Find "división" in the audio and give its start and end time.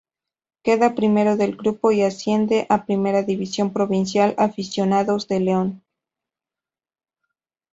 3.21-3.71